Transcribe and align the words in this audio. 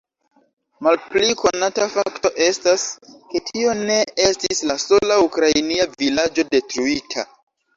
Malpli 0.85 1.35
konata 1.41 1.85
fakto 1.95 2.31
estas, 2.47 2.85
ke 3.33 3.43
tio 3.51 3.77
ne 3.83 3.99
estis 4.29 4.65
la 4.71 4.79
sola 4.87 5.21
ukrainia 5.29 5.89
vilaĝo 5.93 6.49
detruita. 6.57 7.29